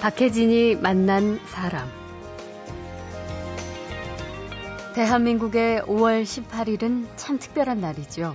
박혜진이 0.00 0.76
만난 0.76 1.38
사람. 1.44 1.86
대한민국의 4.94 5.82
5월 5.82 6.22
18일은 6.22 7.06
참 7.16 7.38
특별한 7.38 7.82
날이죠. 7.82 8.34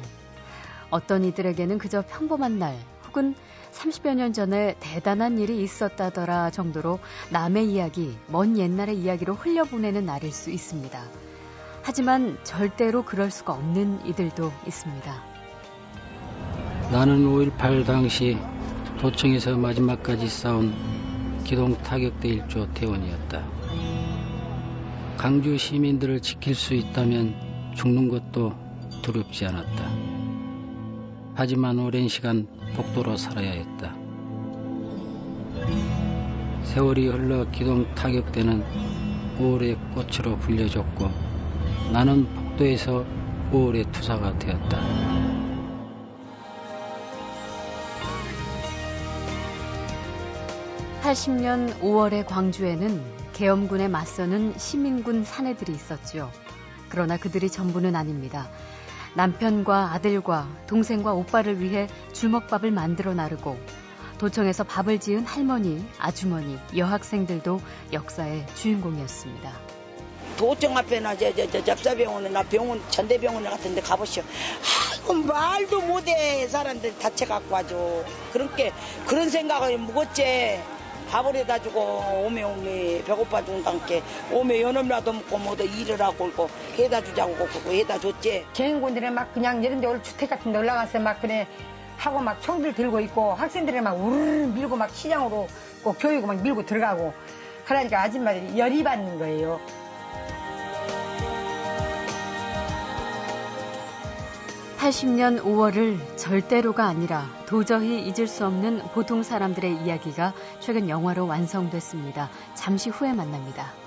어떤 0.92 1.24
이들에게는 1.24 1.80
그저 1.80 2.04
평범한 2.08 2.60
날 2.60 2.78
혹은 3.08 3.34
30여 3.74 4.14
년 4.14 4.32
전에 4.32 4.76
대단한 4.80 5.40
일이 5.40 5.60
있었다더라 5.64 6.52
정도로 6.52 7.00
남의 7.32 7.72
이야기, 7.72 8.16
먼 8.28 8.60
옛날의 8.60 9.00
이야기로 9.00 9.34
흘려보내는 9.34 10.06
날일 10.06 10.32
수 10.32 10.52
있습니다. 10.52 11.04
하지만 11.82 12.38
절대로 12.44 13.04
그럴 13.04 13.32
수가 13.32 13.54
없는 13.54 14.06
이들도 14.06 14.52
있습니다. 14.68 15.24
나는 16.92 17.26
5.18 17.26 17.88
당시 17.88 18.38
도청에서 19.00 19.58
마지막까지 19.58 20.28
싸운 20.28 21.05
기동 21.46 21.78
타격대 21.78 22.28
1조 22.28 22.74
대원이었다. 22.74 23.46
강주 25.16 25.60
시민들을 25.60 26.20
지킬 26.20 26.56
수 26.56 26.74
있다면 26.74 27.74
죽는 27.76 28.10
것도 28.10 28.54
두렵지 29.04 29.46
않았다. 29.46 29.92
하지만 31.36 31.78
오랜 31.78 32.08
시간 32.08 32.48
복도로 32.76 33.16
살아야 33.16 33.52
했다. 33.52 33.96
세월이 36.64 37.08
흘러 37.10 37.50
기동 37.52 37.94
타격대는 37.94 38.64
5월의 39.38 39.78
꽃으로 39.94 40.40
불려졌고 40.40 41.12
나는 41.94 42.26
복도에서 42.34 43.06
5월의 43.52 43.92
투사가 43.92 44.40
되었다. 44.40 45.45
80년 51.06 51.82
5월의 51.82 52.26
광주에는 52.26 53.00
계엄군에 53.34 53.88
맞서는 53.88 54.58
시민군 54.58 55.24
사내들이 55.24 55.72
있었지요. 55.72 56.32
그러나 56.90 57.16
그들이 57.16 57.52
전부는 57.52 57.96
아닙니다. 57.96 58.50
남편과 59.14 59.94
아들과 59.94 60.50
동생과 60.66 61.14
오빠를 61.14 61.62
위해 61.62 61.88
주먹밥을 62.14 62.72
만들어 62.72 63.14
나르고 63.14 63.56
도청에서 64.18 64.64
밥을 64.64 65.00
지은 65.00 65.28
할머니, 65.28 65.86
아주머니, 66.00 66.58
여학생들도 66.76 67.62
역사의 67.94 68.48
주인공이었습니다. 68.56 69.52
도청 70.38 70.76
앞에나 70.76 71.18
저, 71.18 71.36
저, 71.36 71.48
저 71.52 71.64
접사병원이나 71.64 72.42
병원, 72.44 72.82
전대병원 72.90 73.44
같은 73.44 73.76
데 73.76 73.82
가보시오. 73.82 74.24
아이고, 75.04 75.14
말도 75.14 75.82
못해. 75.82 76.48
사람들 76.48 76.98
다쳐갖고 76.98 77.56
아주. 77.56 78.04
그렇게, 78.34 78.74
그런 79.06 79.30
생각을 79.30 79.78
묵었지. 79.78 80.75
밥을 81.10 81.36
해다 81.36 81.62
주고 81.62 81.80
오메 82.26 82.44
오메 82.44 83.04
배고파 83.06 83.42
함께 83.64 84.02
오메 84.32 84.62
연음이라도 84.62 85.14
먹고 85.14 85.38
뭐도 85.38 85.64
일을 85.66 86.02
하고 86.02 86.30
그고 86.30 86.50
해다 86.78 87.02
주자고 87.04 87.34
그거 87.36 87.72
해다 87.72 88.00
줬지 88.00 88.46
개인군들이 88.54 89.10
막 89.10 89.34
그냥 89.34 89.64
이런 89.64 89.82
데 89.82 90.02
주택 90.02 90.30
같은 90.30 90.52
데 90.52 90.60
올라가서 90.60 91.00
막 91.00 91.22
그래 91.22 91.48
하고 91.98 92.20
막 92.20 92.42
총들 92.42 92.74
들고 92.74 93.00
있고 93.02 93.34
학생들이 93.34 93.82
막 93.82 93.94
우르르 93.94 94.48
밀고 94.48 94.76
막 94.76 94.90
시장으로 94.90 95.48
꼭 95.84 95.98
교육을 96.00 96.28
막 96.28 96.42
밀고 96.42 96.66
들어가고 96.66 97.14
그러니까 97.66 98.02
아줌마들이 98.02 98.58
열이 98.58 98.84
받는 98.84 99.18
거예요. 99.18 99.60
80년 104.86 105.42
5월을 105.42 106.16
절대로가 106.16 106.86
아니라 106.86 107.28
도저히 107.48 108.04
잊을 108.08 108.28
수 108.28 108.46
없는 108.46 108.84
보통 108.94 109.24
사람들의 109.24 109.84
이야기가 109.84 110.36
최근 110.60 110.90
영화로 110.90 111.26
완성됐습니다. 111.26 112.30
잠시 112.54 112.92
후에 112.92 113.12
만납니다. 113.14 113.85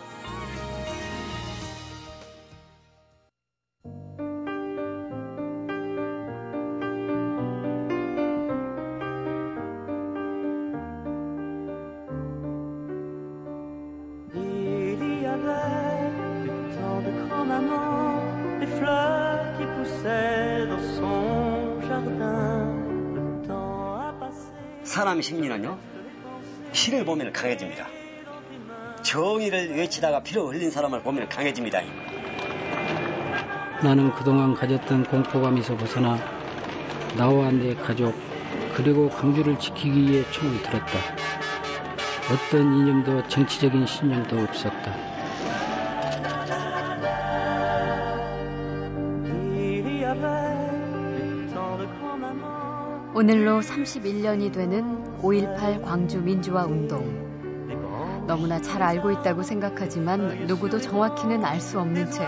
사람 24.89 25.21
심리는요, 25.21 25.79
피를 26.73 27.05
보면 27.05 27.35
강해집니다. 27.35 27.87
정의를 29.03 29.77
외치다가 29.77 30.23
피를 30.23 30.43
흘린 30.47 30.71
사람을 30.71 31.03
보면 31.03 31.29
강해집니다. 31.29 31.83
나는 33.83 34.11
그동안 34.15 34.55
가졌던 34.55 35.05
공포감에서 35.05 35.77
벗어나 35.77 36.19
나와 37.19 37.51
내 37.51 37.75
가족 37.75 38.15
그리고 38.75 39.11
강주를 39.11 39.59
지키기 39.59 40.11
위해 40.11 40.25
총을 40.31 40.63
들었다. 40.63 40.99
어떤 42.33 42.63
이념도 42.63 43.29
정치적인 43.29 43.85
신념도 43.85 44.39
없었다. 44.41 45.08
오늘로 53.19 53.59
31년이 53.59 54.53
되는 54.53 55.19
5.18 55.21 55.83
광주 55.83 56.21
민주화 56.21 56.67
운동. 56.67 57.03
너무나 58.29 58.63
잘 58.63 58.81
알고 58.81 59.11
있다고 59.11 59.43
생각하지만 59.43 60.47
누구도 60.47 60.79
정확히는 60.79 61.45
알 61.45 61.61
수 61.61 61.81
없는 61.81 62.13
채 62.13 62.25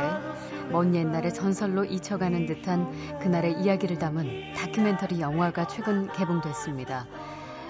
먼 0.73 0.93
옛날의 0.93 1.33
전설로 1.33 1.85
잊혀가는 1.85 2.47
듯한 2.47 3.19
그날의 3.21 3.61
이야기를 3.61 4.01
담은 4.01 4.55
다큐멘터리 4.55 5.21
영화가 5.21 5.69
최근 5.69 6.11
개봉됐습니다. 6.13 7.07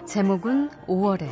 제목은 0.06 0.70
5월에 0.86 1.28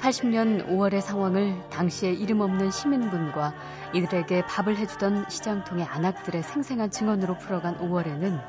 80년 0.00 0.66
5월의 0.66 1.02
상황을 1.02 1.68
당시에 1.68 2.12
이름 2.12 2.40
없는 2.40 2.70
시민군과 2.70 3.52
이들에게 3.92 4.46
밥을 4.46 4.78
해주던 4.78 5.26
시장통의 5.28 5.84
안악들의 5.84 6.42
생생한 6.42 6.90
증언으로 6.90 7.36
풀어간 7.36 7.76
5월에는 7.78 8.40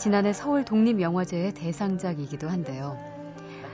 지난해 0.00 0.32
서울 0.32 0.64
독립영화제의 0.64 1.52
대상작이기도 1.52 2.48
한데요. 2.48 2.96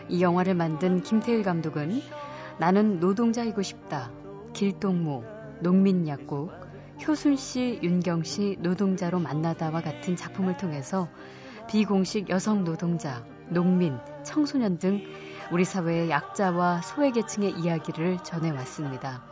이 0.08 0.20
영화를 0.22 0.56
만든 0.56 1.00
김태일 1.00 1.44
감독은 1.44 2.02
나는 2.58 2.98
노동자이고 2.98 3.62
싶다, 3.62 4.10
길동무, 4.52 5.22
농민약국, 5.60 6.50
효순 7.06 7.36
씨, 7.36 7.78
윤경 7.80 8.24
씨 8.24 8.56
노동자로 8.58 9.20
만나다와 9.20 9.82
같은 9.82 10.16
작품을 10.16 10.56
통해서 10.56 11.08
비공식 11.68 12.28
여성 12.28 12.64
노동자, 12.64 13.24
농민, 13.48 13.96
청소년 14.24 14.78
등 14.78 15.04
우리 15.52 15.64
사회의 15.64 16.10
약자와 16.10 16.82
소외계층의 16.82 17.52
이야기를 17.52 18.18
전해왔습니다. 18.24 19.22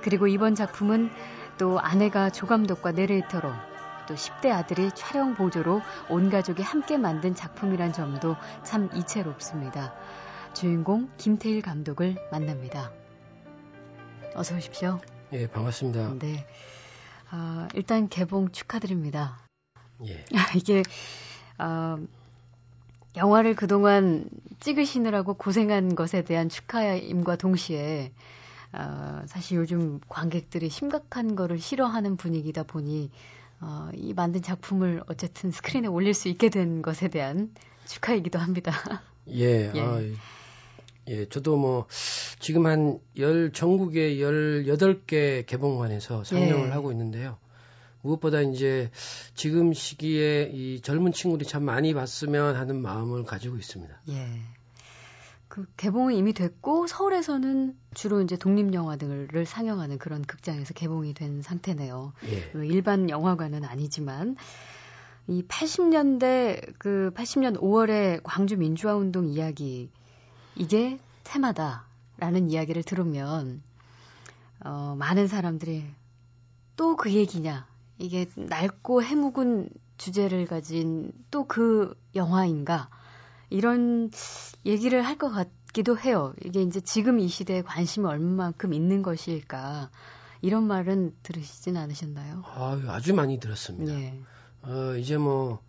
그리고 0.00 0.26
이번 0.26 0.54
작품은 0.54 1.10
또 1.58 1.78
아내가 1.80 2.30
조감독과 2.30 2.92
내레이터로 2.92 3.73
또 4.06 4.14
10대 4.14 4.50
아들이 4.50 4.90
촬영 4.92 5.34
보조로 5.34 5.80
온 6.08 6.30
가족이 6.30 6.62
함께 6.62 6.96
만든 6.96 7.34
작품이란 7.34 7.92
점도 7.92 8.36
참 8.62 8.90
이채롭습니다. 8.94 9.94
주인공 10.52 11.10
김태일 11.16 11.62
감독을 11.62 12.16
만납니다. 12.30 12.92
어서 14.34 14.56
오십시오. 14.56 15.00
예, 15.32 15.48
반갑습니다. 15.48 16.14
네. 16.18 16.46
아, 17.30 17.68
일단 17.74 18.08
개봉 18.08 18.52
축하드립니다. 18.52 19.38
예. 20.06 20.24
이게 20.56 20.82
아, 21.58 21.98
영화를 23.16 23.54
그동안 23.54 24.28
찍으시느라고 24.60 25.34
고생한 25.34 25.94
것에 25.94 26.22
대한 26.22 26.48
축하임과 26.48 27.36
동시에 27.36 28.12
어, 28.72 29.22
사실 29.26 29.58
요즘 29.58 30.00
관객들이 30.08 30.68
심각한 30.68 31.36
거를 31.36 31.60
싫어하는 31.60 32.16
분위기다 32.16 32.64
보니 32.64 33.10
어, 33.66 33.88
이 33.94 34.12
만든 34.12 34.42
작품을 34.42 35.02
어쨌든 35.06 35.50
스크린에 35.50 35.88
올릴 35.88 36.12
수 36.12 36.28
있게 36.28 36.50
된 36.50 36.82
것에 36.82 37.08
대한 37.08 37.54
축하이기도 37.86 38.38
합니다. 38.38 38.72
예, 39.30 39.72
예. 39.74 39.80
아, 39.80 40.00
예, 41.08 41.26
저도 41.30 41.56
뭐 41.56 41.86
지금 42.40 42.66
한 42.66 43.00
열 43.16 43.52
전국에 43.52 44.16
18개 44.16 45.46
개봉관에서 45.46 46.24
상영을 46.24 46.68
예. 46.68 46.72
하고 46.72 46.92
있는데요. 46.92 47.38
무엇보다 48.02 48.42
이제 48.42 48.90
지금 49.34 49.72
시기에 49.72 50.50
이 50.52 50.80
젊은 50.82 51.12
친구들이 51.12 51.48
참 51.48 51.64
많이 51.64 51.94
봤으면 51.94 52.56
하는 52.56 52.82
마음을 52.82 53.24
가지고 53.24 53.56
있습니다. 53.56 53.98
예. 54.10 54.26
그 55.48 55.66
개봉은 55.76 56.14
이미 56.14 56.32
됐고 56.32 56.86
서울에서는 56.86 57.76
주로 57.94 58.20
이제 58.22 58.36
독립 58.36 58.72
영화 58.74 58.96
등을 58.96 59.46
상영하는 59.46 59.98
그런 59.98 60.22
극장에서 60.22 60.74
개봉이 60.74 61.14
된 61.14 61.42
상태네요. 61.42 62.12
예. 62.26 62.66
일반 62.66 63.08
영화관은 63.08 63.64
아니지만 63.64 64.36
이 65.28 65.42
80년대 65.42 66.74
그 66.78 67.12
80년 67.14 67.58
5월에 67.60 68.20
광주 68.24 68.56
민주화 68.56 68.94
운동 68.96 69.26
이야기 69.26 69.90
이게 70.56 70.98
테마다 71.24 71.86
라는 72.18 72.50
이야기를 72.50 72.82
들으면, 72.84 73.62
어, 74.64 74.94
많은 74.98 75.26
사람들이 75.26 75.84
또 76.76 76.96
그 76.96 77.12
얘기냐. 77.12 77.66
이게 77.98 78.26
낡고 78.36 79.02
해묵은 79.02 79.68
주제를 79.98 80.46
가진 80.46 81.12
또 81.30 81.44
그 81.46 81.94
영화인가. 82.14 82.88
이런 83.50 84.10
얘기를 84.66 85.02
할 85.02 85.18
것 85.18 85.30
같기도 85.30 85.98
해요. 85.98 86.34
이게 86.44 86.62
이제 86.62 86.80
지금 86.80 87.18
이 87.20 87.28
시대에 87.28 87.62
관심이 87.62 88.06
얼마만큼 88.06 88.72
있는 88.74 89.02
것일까. 89.02 89.90
이런 90.42 90.66
말은 90.66 91.14
들으시진 91.22 91.76
않으셨나요? 91.78 92.42
아, 92.44 92.78
아주 92.88 93.14
많이 93.14 93.40
들었습니다. 93.40 93.94
예. 93.94 94.14
어, 94.62 94.94
이제 94.96 95.16
뭐, 95.16 95.60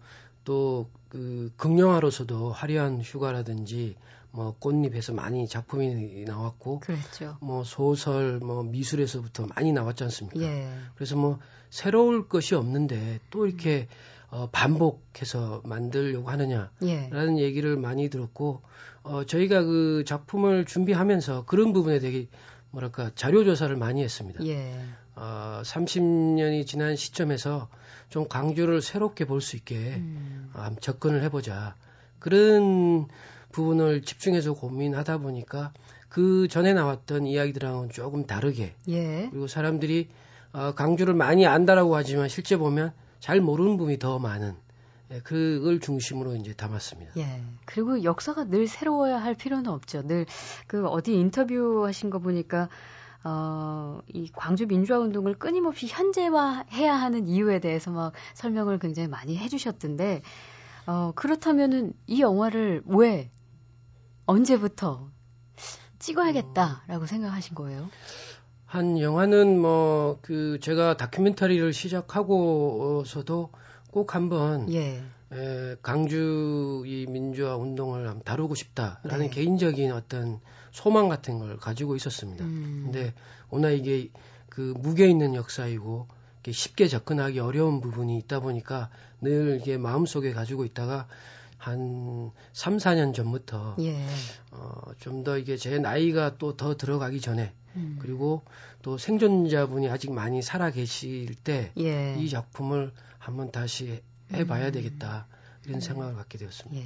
또, 0.44 0.90
그, 1.08 1.52
극영화로서도 1.56 2.52
화려한 2.52 3.02
휴가라든지, 3.02 3.96
뭐, 4.32 4.54
꽃잎에서 4.60 5.14
많이 5.14 5.48
작품이 5.48 6.26
나왔고, 6.26 6.82
그렇죠. 6.82 7.38
뭐, 7.40 7.64
소설, 7.64 8.40
뭐, 8.40 8.64
미술에서부터 8.64 9.48
많이 9.56 9.72
나왔지 9.72 10.04
않습니까? 10.04 10.42
예. 10.42 10.70
그래서 10.96 11.16
뭐, 11.16 11.40
새로울 11.70 12.28
것이 12.28 12.54
없는데, 12.56 13.22
또 13.30 13.48
이렇게, 13.48 13.88
어, 14.30 14.50
반복해서 14.52 15.62
만들려고 15.66 16.30
하느냐, 16.30 16.72
예. 16.84 17.10
라는 17.12 17.38
얘기를 17.38 17.78
많이 17.78 18.10
들었고, 18.10 18.62
어, 19.04 19.24
저희가 19.26 19.64
그 19.64 20.04
작품을 20.06 20.66
준비하면서 20.66 21.46
그런 21.46 21.74
부분에 21.74 22.00
대해 22.00 22.28
뭐랄까 22.72 23.12
자료 23.16 23.44
조사를 23.44 23.76
많이 23.76 24.04
했습니다. 24.04 24.46
예. 24.46 24.74
어, 25.16 25.62
30년이 25.64 26.66
지난 26.68 26.96
시점에서 26.96 27.70
좀 28.10 28.28
광주를 28.28 28.82
새롭게 28.82 29.26
볼 29.26 29.42
수 29.42 29.56
있게 29.56 29.76
음. 29.96 30.52
어, 30.54 30.62
한번 30.62 30.82
접근을 30.82 31.24
해보자. 31.24 31.76
그런 32.20 33.08
부분을 33.52 34.02
집중해서 34.02 34.54
고민하다 34.54 35.20
보니까 35.20 35.72
그 36.10 36.48
전에 36.50 36.74
나왔던 36.74 37.26
이야기들하고는 37.28 37.90
조금 37.92 38.26
다르게 38.26 38.74
예. 38.90 39.28
그리고 39.30 39.48
사람들이 39.48 40.10
어, 40.52 40.74
강주를 40.74 41.14
많이 41.14 41.46
안다라고 41.46 41.96
하지만 41.96 42.28
실제 42.28 42.58
보면 42.58 42.92
잘 43.26 43.42
모르는 43.42 43.78
부분이 43.78 43.98
더 43.98 44.20
많은 44.20 44.54
예, 45.10 45.20
그걸 45.22 45.80
중심으로 45.80 46.36
이제 46.36 46.54
담았습니다. 46.54 47.14
예. 47.18 47.42
그리고 47.66 48.04
역사가 48.04 48.44
늘 48.44 48.68
새로워야 48.68 49.18
할 49.18 49.34
필요는 49.34 49.68
없죠. 49.68 50.04
늘 50.04 50.28
그 50.68 50.86
어디 50.86 51.16
인터뷰 51.16 51.84
하신 51.88 52.12
거 52.12 52.20
보니까 52.20 52.70
어, 53.24 54.02
이 54.14 54.30
광주 54.32 54.68
민주화 54.68 55.00
운동을 55.00 55.34
끊임없이 55.40 55.88
현재화해야 55.88 56.94
하는 56.94 57.28
이유에 57.28 57.62
대해서 57.62 57.90
막 57.90 58.14
설명을 58.36 58.78
굉장히 58.78 59.08
많이 59.08 59.36
해주셨던데, 59.38 60.22
어, 60.86 61.12
그렇다면은 61.16 61.94
이 62.06 62.22
영화를 62.22 62.84
왜, 62.86 63.32
언제부터 64.28 65.10
찍어야겠다라고 65.98 67.08
생각하신 67.08 67.56
거예요? 67.56 67.90
한 68.66 69.00
영화는 69.00 69.60
뭐 69.60 69.96
그 70.22 70.60
제가 70.62 70.98
다큐멘터리를 70.98 71.74
시작하고서도 71.74 73.50
꼭 73.92 74.16
한번 74.16 74.72
예. 74.74 75.04
에, 75.32 75.76
강주 75.82 76.84
이 76.86 77.06
민주화 77.10 77.56
운동을 77.58 78.22
다루고 78.24 78.56
싶다라는 78.56 79.26
네. 79.26 79.30
개인적인 79.30 79.92
어떤 79.92 80.40
소망 80.72 81.10
같은 81.10 81.40
걸 81.40 81.58
가지고 81.58 81.96
있었습니다. 81.96 82.44
음. 82.44 82.82
근데 82.86 83.14
워낙 83.50 83.72
이게 83.72 84.10
그 84.50 84.74
무게 84.78 85.08
있는 85.08 85.36
역사이고 85.36 86.08
쉽게 86.50 86.88
접근하기 86.88 87.40
어려운 87.40 87.82
부분이 87.82 88.18
있다 88.20 88.40
보니까 88.40 88.90
늘 89.22 89.60
이게 89.62 89.78
마음속에 89.78 90.32
가지고 90.32 90.64
있다가 90.66 91.08
한 91.66 92.32
3, 92.54 92.78
4년 92.78 93.14
전부터 93.16 93.76
예. 93.80 93.98
어, 94.52 94.82
좀 95.00 95.24
더 95.24 95.38
이게 95.40 95.58
제 95.58 95.80
나이가 95.80 96.38
또 96.38 96.56
더 96.56 96.78
들어가기 96.78 97.20
전에 97.22 97.54
음. 97.76 97.98
그리고 98.00 98.44
또 98.84 99.00
생존자분이 99.00 99.90
아직 99.90 100.12
많이 100.14 100.44
살아 100.44 100.70
계실 100.70 101.34
때이 101.34 101.72
예. 101.78 102.28
작품을 102.30 102.92
한번 103.18 103.52
다시 103.52 104.02
해봐야 104.32 104.68
음. 104.68 104.72
되겠다 104.74 105.28
이런 105.66 105.82
생각을 105.82 106.14
갖게 106.14 106.38
되었습니다. 106.38 106.80
예. 106.80 106.86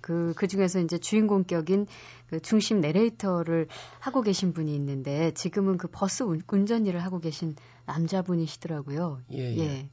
그, 0.00 0.32
그 0.36 0.46
중에서 0.48 0.80
이제 0.80 0.96
주인공격인 0.96 1.86
그 2.30 2.40
중심 2.40 2.80
내레이터를 2.80 3.68
하고 3.98 4.22
계신 4.22 4.54
분이 4.54 4.74
있는데 4.74 5.32
지금은 5.34 5.76
그 5.76 5.88
버스 5.92 6.22
운, 6.22 6.40
운전 6.50 6.86
일을 6.86 7.04
하고 7.04 7.20
계신 7.20 7.54
남자분이시더라고요. 7.84 9.20
예, 9.32 9.56
예. 9.58 9.88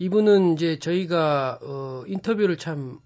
이분은 0.00 0.54
이제 0.54 0.78
저희가 0.80 1.60
어, 1.62 2.02
인터뷰를 2.08 2.56
참 2.58 2.98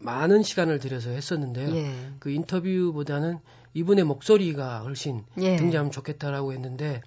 많은 0.00 0.42
시간을 0.42 0.78
들여서 0.80 1.10
했었는데요. 1.10 1.74
예. 1.76 1.92
그 2.18 2.30
인터뷰보다는 2.30 3.38
이분의 3.74 4.04
목소리가 4.04 4.80
훨씬 4.80 5.24
예. 5.38 5.56
등장하면 5.56 5.92
좋겠다라고 5.92 6.52
했는데, 6.52 7.02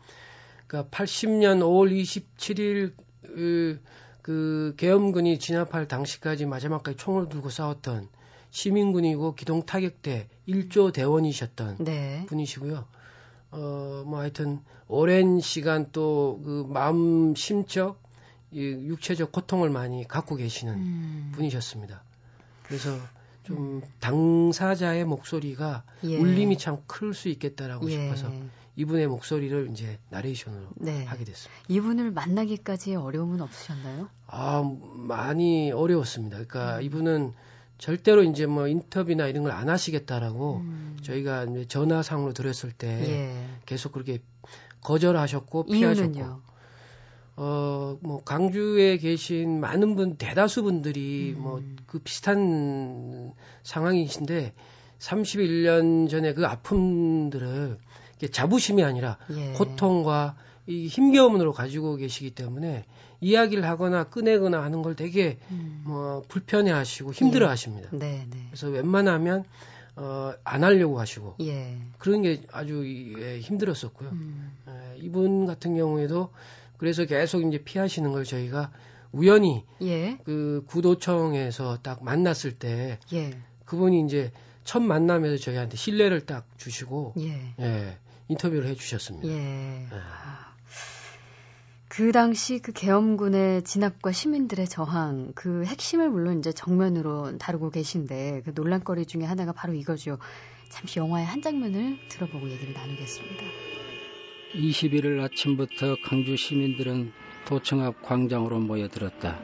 그러니까 0.67 0.89
80년 0.95 1.59
5월 1.59 1.91
27일 1.91 2.93
그, 3.23 3.81
그 4.21 4.73
계엄군이 4.77 5.39
진압할 5.39 5.87
당시까지 5.87 6.45
마지막까지 6.45 6.97
총을 6.97 7.29
들고 7.29 7.49
싸웠던 7.49 8.07
시민군이고 8.51 9.35
기동 9.35 9.65
타격대 9.65 10.29
1조 10.47 10.93
대원이셨던 10.93 11.77
네. 11.83 12.25
분이시고요. 12.27 12.85
어, 13.51 14.03
뭐 14.05 14.19
하여튼 14.19 14.61
오랜 14.87 15.39
시간 15.39 15.91
또 15.91 16.39
그 16.43 16.65
마음 16.69 17.35
심적, 17.35 18.01
이 18.51 18.59
육체적 18.61 19.31
고통을 19.31 19.69
많이 19.69 20.07
갖고 20.07 20.35
계시는 20.35 20.73
음. 20.73 21.31
분이셨습니다. 21.35 22.03
그래서 22.73 22.97
좀 23.43 23.81
당사자의 23.99 25.05
목소리가 25.05 25.83
예. 26.05 26.17
울림이 26.17 26.57
참 26.57 26.77
클 26.87 27.13
수 27.13 27.29
있겠다라고 27.29 27.87
예. 27.91 27.91
싶어서 27.91 28.31
이분의 28.75 29.05
목소리를 29.07 29.69
이제 29.71 29.99
나레이션으로 30.09 30.69
네. 30.77 31.03
하게 31.03 31.23
됐습니다. 31.25 31.61
이분을 31.67 32.09
만나기까지의 32.11 32.95
어려움은 32.95 33.41
없으셨나요? 33.41 34.09
아, 34.25 34.63
많이 34.95 35.71
어려웠습니다. 35.71 36.37
그러니까 36.37 36.77
음. 36.77 36.81
이분은 36.81 37.33
절대로 37.77 38.23
이제 38.23 38.47
뭐 38.47 38.67
인터뷰나 38.67 39.27
이런 39.27 39.43
걸 39.43 39.51
안 39.51 39.69
하시겠다라고 39.69 40.55
음. 40.57 40.97
저희가 41.03 41.45
전화상으로 41.67 42.33
드렸을 42.33 42.71
때 42.71 42.87
예. 43.07 43.45
계속 43.67 43.91
그렇게 43.91 44.19
거절하셨고 44.81 45.65
피하셨고 45.65 46.09
이유는요? 46.09 46.41
어, 47.35 47.97
뭐, 48.01 48.23
강주에 48.23 48.97
계신 48.97 49.59
많은 49.59 49.95
분, 49.95 50.17
대다수 50.17 50.63
분들이 50.63 51.33
음. 51.35 51.41
뭐, 51.41 51.63
그 51.87 51.99
비슷한 51.99 53.33
상황이신데, 53.63 54.53
31년 54.99 56.09
전에 56.09 56.33
그 56.33 56.45
아픔들을 56.45 57.77
자부심이 58.31 58.83
아니라 58.83 59.17
예. 59.31 59.51
고통과 59.53 60.35
이 60.65 60.87
힘겨움으로 60.87 61.51
가지고 61.51 61.97
계시기 61.97 62.31
때문에 62.31 62.85
이야기를 63.19 63.65
하거나 63.65 64.05
꺼내거나 64.05 64.63
하는 64.63 64.81
걸 64.81 64.95
되게 64.95 65.39
음. 65.51 65.81
뭐, 65.85 66.23
불편해 66.27 66.71
하시고 66.71 67.13
힘들어 67.13 67.47
예. 67.47 67.49
하십니다. 67.49 67.89
네, 67.91 68.27
네. 68.29 68.47
그래서 68.49 68.67
웬만하면, 68.69 69.43
어, 69.95 70.33
안 70.43 70.63
하려고 70.63 70.99
하시고, 70.99 71.35
예. 71.41 71.77
그런 71.97 72.21
게 72.21 72.41
아주 72.51 72.83
예, 73.19 73.39
힘들었었고요. 73.39 74.09
음. 74.09 74.51
예, 74.67 74.97
이분 74.99 75.47
같은 75.47 75.75
경우에도 75.75 76.29
그래서 76.77 77.05
계속 77.05 77.41
이제 77.45 77.63
피하시는 77.63 78.11
걸 78.11 78.23
저희가 78.23 78.71
우연히 79.11 79.63
예. 79.81 80.17
그 80.25 80.63
구도청에서 80.67 81.77
딱 81.83 82.03
만났을 82.03 82.57
때 82.57 82.99
예. 83.13 83.31
그분이 83.65 84.05
이제 84.05 84.31
첫 84.63 84.81
만남에서 84.81 85.37
저희한테 85.37 85.77
신뢰를 85.77 86.25
딱 86.25 86.47
주시고 86.57 87.13
예. 87.19 87.53
예, 87.59 87.97
인터뷰를 88.27 88.67
해 88.67 88.75
주셨습니다. 88.75 89.27
예. 89.27 89.33
예. 89.33 89.87
그 91.89 92.11
당시 92.11 92.57
그 92.57 92.71
계엄군의 92.71 93.63
진압과 93.65 94.11
시민들의 94.11 94.67
저항, 94.67 95.31
그 95.35 95.63
핵심을 95.63 96.09
물론 96.09 96.39
이제 96.39 96.51
정면으로 96.51 97.37
다루고 97.37 97.69
계신데 97.69 98.41
그 98.45 98.51
논란거리 98.55 99.05
중에 99.05 99.25
하나가 99.25 99.51
바로 99.51 99.73
이거죠. 99.73 100.17
잠시 100.69 100.97
영화의 100.97 101.23
한 101.23 101.43
장면을 101.43 101.99
들어보고 102.09 102.49
얘기를 102.49 102.73
나누겠습니다. 102.73 103.45
21일 104.53 105.19
아침부터 105.19 105.97
강주 106.03 106.37
시민들은 106.37 107.11
도청 107.45 107.81
앞 107.81 108.03
광장으로 108.03 108.59
모여들었다. 108.59 109.39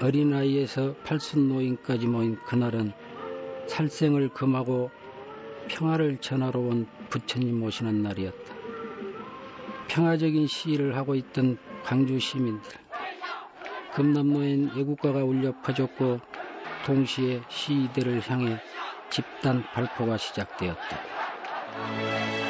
어린아이에서 0.00 0.94
팔순 1.04 1.48
노인까지 1.48 2.06
모인 2.06 2.36
그날은 2.46 2.94
살생을 3.66 4.30
금하고 4.30 4.90
평화를 5.68 6.18
전하러 6.22 6.58
온 6.58 6.86
부처님 7.10 7.60
모시는 7.60 8.02
날이었다. 8.02 8.54
평화적인 9.88 10.46
시위를 10.46 10.96
하고 10.96 11.14
있던 11.14 11.58
광주 11.84 12.18
시민들. 12.18 12.78
금남로엔 13.94 14.70
애국가가 14.78 15.22
울려 15.22 15.52
퍼졌고 15.60 16.20
동시에 16.86 17.42
시위대를 17.48 18.22
향해 18.30 18.58
집단 19.10 19.62
발포가 19.74 20.16
시작되었다. 20.16 22.45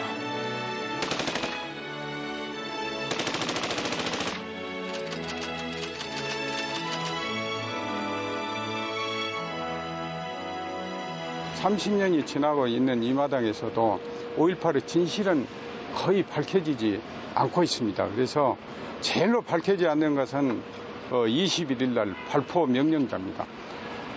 30년이 11.60 12.26
지나고 12.26 12.66
있는 12.66 13.02
이 13.02 13.12
마당에서도 13.12 14.00
5.18의 14.36 14.86
진실은 14.86 15.46
거의 15.94 16.22
밝혀지지 16.22 17.00
않고 17.34 17.62
있습니다. 17.62 18.08
그래서 18.10 18.56
제일로 19.00 19.42
밝혀지지 19.42 19.86
않는 19.88 20.14
것은 20.14 20.62
21일 21.10 21.90
어, 21.90 22.04
날 22.04 22.14
발포 22.28 22.66
명령자입니다. 22.66 23.46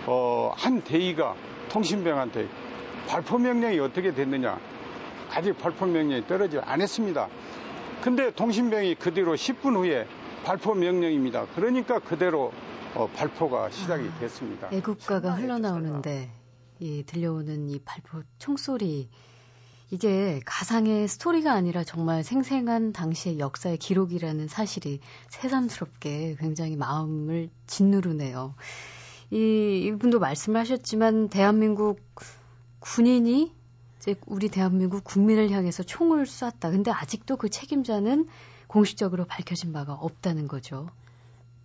어, 0.08 0.53
한 0.55 0.81
대의가 0.81 1.36
통신병한테 1.69 2.48
발포 3.08 3.38
명령이 3.38 3.79
어떻게 3.79 4.13
됐느냐. 4.13 4.60
아직 5.31 5.58
발포 5.58 5.86
명령이 5.86 6.25
떨어지지 6.27 6.60
않았습니다. 6.60 7.27
근데 8.01 8.31
통신병이 8.31 8.96
그대로 8.96 9.36
10분 9.36 9.75
후에 9.75 10.08
발포 10.43 10.74
명령입니다. 10.74 11.46
그러니까 11.55 12.00
그대로 12.00 12.51
어, 12.96 13.08
발포가 13.15 13.69
시작이 13.69 14.08
아, 14.08 14.19
됐습니다. 14.19 14.69
애국가가 14.72 15.34
흘러나오는데 15.34 16.38
이 16.79 17.03
들려오는 17.05 17.69
이 17.69 17.79
발포 17.79 18.24
총소리 18.38 19.09
이게 19.91 20.39
가상의 20.45 21.07
스토리가 21.07 21.51
아니라 21.51 21.83
정말 21.83 22.24
생생한 22.24 22.93
당시의 22.93 23.39
역사의 23.39 23.77
기록이라는 23.77 24.48
사실이 24.48 25.00
새삼스럽게 25.29 26.38
굉장히 26.39 26.75
마음을 26.75 27.50
짓누르네요. 27.65 28.53
이, 29.31 29.83
이분도 29.88 30.19
말씀하셨지만 30.19 31.29
대한민국 31.29 32.00
군인이 32.79 33.51
이제 33.98 34.15
우리 34.27 34.50
대한민국 34.50 35.03
국민을 35.03 35.50
향해서 35.50 35.83
총을 35.83 36.25
쐈다. 36.25 36.69
근데 36.69 36.91
아직도 36.91 37.38
그 37.38 37.50
책임자는 37.50 38.27
공식적으로 38.67 39.25
밝혀진 39.25 39.74
바가 39.74 39.93
없다는 39.93 40.48
거죠. 40.48 40.89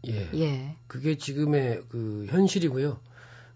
예. 0.07 0.31
예. 0.35 0.77
그게 0.87 1.17
지금의 1.17 1.83
그 1.91 2.27
현실이고요. 2.31 2.99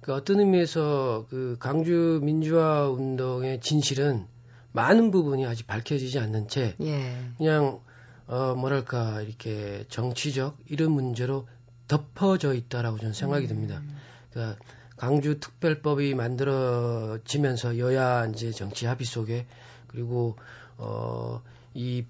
그 0.00 0.14
어떤 0.14 0.40
의미에서 0.40 1.26
그 1.28 1.57
강주 1.59 2.21
민주화 2.23 2.88
운동의 2.88 3.61
진실은 3.61 4.26
많은 4.73 5.11
부분이 5.11 5.47
아직 5.47 5.67
밝혀지지 5.67 6.19
않는 6.19 6.49
채 6.49 6.76
예. 6.81 7.14
그냥 7.37 7.81
어 8.26 8.55
뭐랄까 8.55 9.23
이렇게 9.23 9.85
정치적 9.88 10.59
이런 10.67 10.93
문제로 10.93 11.47
덮어져 11.88 12.55
있다라고 12.55 12.99
저는 12.99 13.12
생각이 13.12 13.47
음. 13.47 13.49
듭니다. 13.49 13.83
그러니까 14.31 14.59
강주 14.97 15.40
특별법이 15.40 16.14
만들어지면서 16.14 17.78
여야 17.78 18.26
이제 18.26 18.50
정치 18.50 18.87
합의 18.87 19.07
속에 19.07 19.47
그리고 19.87 20.37
어이 20.76 22.05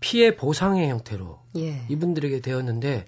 피해 0.00 0.36
보상의 0.36 0.90
형태로 0.90 1.38
예. 1.56 1.86
이분들에게 1.88 2.40
되었는데 2.40 3.06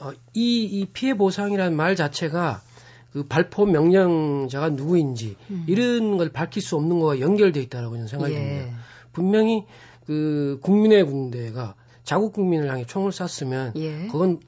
어, 0.00 0.12
이, 0.32 0.62
이 0.64 0.86
피해 0.86 1.16
보상이라는 1.16 1.76
말 1.76 1.96
자체가 1.96 2.62
그 3.12 3.26
발포 3.26 3.66
명령자가 3.66 4.70
누구인지 4.70 5.36
음. 5.50 5.64
이런 5.66 6.16
걸 6.18 6.30
밝힐 6.30 6.62
수 6.62 6.76
없는 6.76 7.00
거와 7.00 7.20
연결돼 7.20 7.60
있다라고 7.62 7.94
저는 7.94 8.06
생각이 8.06 8.34
예. 8.34 8.38
듭니다. 8.38 8.78
분명히 9.12 9.64
그 10.06 10.58
국민의 10.62 11.04
군대가 11.04 11.74
자국 12.04 12.32
국민을 12.32 12.70
향해 12.70 12.84
총을 12.84 13.12
쐈으면 13.12 13.72
예. 13.76 14.06
그건 14.06 14.40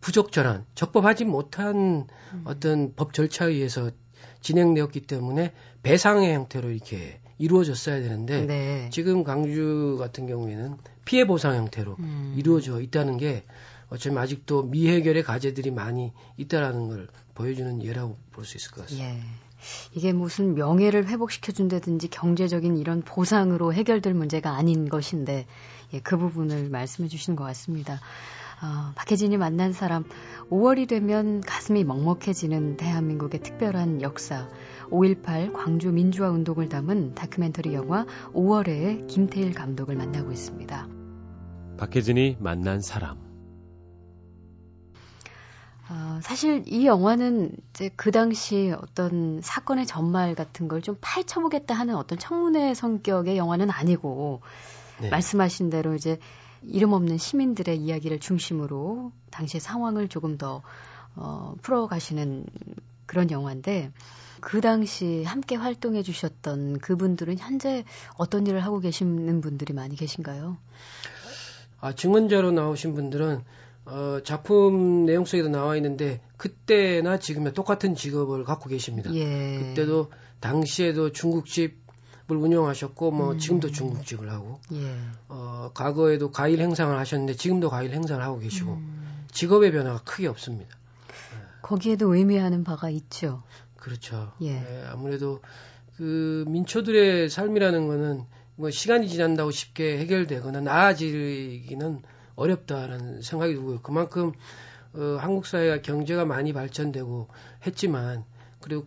부적절한 0.00 0.66
적법하지 0.74 1.24
못한 1.24 2.06
음. 2.32 2.42
어떤 2.44 2.94
법 2.94 3.12
절차에 3.12 3.48
의해서 3.50 3.90
진행되었기 4.40 5.00
때문에 5.02 5.52
배상의 5.82 6.34
형태로 6.34 6.70
이렇게 6.70 7.20
이루어졌어야 7.38 8.00
되는데 8.00 8.46
네. 8.46 8.90
지금 8.90 9.24
강주 9.24 9.96
같은 9.98 10.26
경우에는 10.26 10.76
피해 11.04 11.26
보상 11.26 11.56
형태로 11.56 11.96
음. 11.98 12.34
이루어져 12.36 12.80
있다는 12.80 13.18
게 13.18 13.44
어쩌면 13.88 14.22
아직도 14.22 14.64
미해결의 14.64 15.22
과제들이 15.22 15.70
많이 15.70 16.12
있다라는 16.36 16.88
걸 16.88 17.08
보여주는 17.34 17.82
예라고 17.82 18.16
볼 18.32 18.44
수 18.44 18.56
있을 18.56 18.70
것 18.72 18.82
같습니다. 18.82 19.08
예. 19.08 19.20
이게 19.94 20.12
무슨 20.12 20.54
명예를 20.54 21.08
회복시켜준다든지 21.08 22.08
경제적인 22.08 22.76
이런 22.76 23.02
보상으로 23.02 23.72
해결될 23.72 24.14
문제가 24.14 24.50
아닌 24.56 24.88
것인데 24.88 25.46
예, 25.92 26.00
그 26.00 26.16
부분을 26.16 26.68
말씀해 26.68 27.08
주시는 27.08 27.36
것 27.36 27.44
같습니다. 27.44 28.00
어, 28.62 28.92
박혜진이 28.94 29.36
만난 29.36 29.72
사람 29.72 30.04
5월이 30.50 30.88
되면 30.88 31.40
가슴이 31.42 31.84
먹먹해지는 31.84 32.76
대한민국의 32.76 33.40
특별한 33.42 34.00
역사 34.02 34.48
5.18 34.90 35.52
광주 35.52 35.90
민주화 35.90 36.30
운동을 36.30 36.68
담은 36.68 37.14
다큐멘터리 37.14 37.74
영화 37.74 38.06
5월의 38.32 39.08
김태일 39.08 39.52
감독을 39.52 39.96
만나고 39.96 40.32
있습니다. 40.32 40.88
박혜진이 41.76 42.38
만난 42.40 42.80
사람 42.80 43.25
어, 45.88 46.18
사실 46.22 46.64
이 46.66 46.84
영화는 46.86 47.56
이제 47.70 47.90
그 47.94 48.10
당시 48.10 48.74
어떤 48.76 49.40
사건의 49.42 49.86
전말 49.86 50.34
같은 50.34 50.66
걸 50.68 50.80
좀 50.80 50.96
파헤쳐보겠다 51.00 51.74
하는 51.74 51.96
어떤 51.96 52.18
청문회 52.18 52.74
성격의 52.74 53.36
영화는 53.36 53.70
아니고 53.70 54.40
네. 55.00 55.10
말씀하신 55.10 55.70
대로 55.70 55.94
이제 55.94 56.18
이름 56.62 56.92
없는 56.92 57.18
시민들의 57.18 57.76
이야기를 57.76 58.20
중심으로 58.20 59.12
당시의 59.30 59.60
상황을 59.60 60.08
조금 60.08 60.38
더 60.38 60.62
어, 61.14 61.54
풀어가시는 61.62 62.46
그런 63.06 63.30
영화인데 63.30 63.92
그 64.40 64.60
당시 64.60 65.24
함께 65.24 65.54
활동해 65.56 66.02
주셨던 66.02 66.78
그분들은 66.78 67.38
현재 67.38 67.84
어떤 68.16 68.46
일을 68.46 68.64
하고 68.64 68.80
계시는 68.80 69.40
분들이 69.40 69.72
많이 69.72 69.96
계신가요? 69.96 70.56
아, 71.80 71.92
증언자로 71.94 72.52
나오신 72.52 72.94
분들은 72.94 73.42
어, 73.86 74.18
작품 74.24 75.06
내용 75.06 75.24
속에도 75.24 75.48
나와 75.48 75.76
있는데 75.76 76.20
그때나 76.36 77.18
지금에 77.18 77.52
똑같은 77.52 77.94
직업을 77.94 78.44
갖고 78.44 78.68
계십니다. 78.68 79.14
예. 79.14 79.58
그때도 79.60 80.10
당시에도 80.40 81.12
중국집을 81.12 81.76
운영하셨고 82.28 83.12
뭐 83.12 83.32
음. 83.32 83.38
지금도 83.38 83.70
중국집을 83.70 84.30
하고 84.30 84.60
예. 84.72 84.96
어, 85.28 85.70
과거에도 85.72 86.32
과일 86.32 86.60
행상을 86.60 86.96
하셨는데 86.98 87.34
지금도 87.34 87.70
과일 87.70 87.92
행상을 87.92 88.22
하고 88.22 88.38
계시고 88.40 88.72
음. 88.72 89.24
직업의 89.30 89.70
변화가 89.70 90.02
크게 90.04 90.26
없습니다. 90.26 90.76
거기에도 91.62 92.14
의미하는 92.14 92.64
바가 92.64 92.90
있죠. 92.90 93.42
그렇죠. 93.76 94.32
예. 94.40 94.52
네, 94.54 94.84
아무래도 94.88 95.40
그 95.96 96.44
민초들의 96.48 97.28
삶이라는 97.28 97.86
거는 97.86 98.24
뭐 98.56 98.70
시간이 98.70 99.08
지난다고 99.08 99.50
쉽게 99.52 99.98
해결되거나 99.98 100.60
나아지기는 100.60 102.02
어렵다라는 102.36 103.22
생각이 103.22 103.54
들고요. 103.54 103.80
그만큼 103.82 104.32
어, 104.94 105.18
한국 105.20 105.46
사회가 105.46 105.82
경제가 105.82 106.24
많이 106.24 106.52
발전되고 106.52 107.28
했지만 107.66 108.24
그리고 108.60 108.86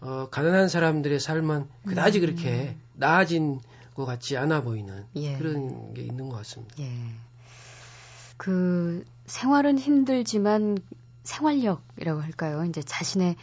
어, 0.00 0.28
가난한 0.30 0.68
사람들의 0.68 1.18
삶은 1.18 1.66
그다지 1.86 2.18
음. 2.18 2.20
그렇게 2.20 2.76
나아진 2.94 3.60
것 3.94 4.04
같지 4.04 4.36
않아 4.36 4.62
보이는 4.62 5.06
예. 5.16 5.38
그런 5.38 5.94
게 5.94 6.02
있는 6.02 6.28
것 6.28 6.36
같습니다. 6.36 6.74
예. 6.80 6.90
그 8.36 9.04
생활은 9.24 9.78
힘들지만 9.78 10.78
생활력이라고 11.22 12.20
할까요? 12.20 12.64
이제 12.64 12.82
자신의 12.82 13.36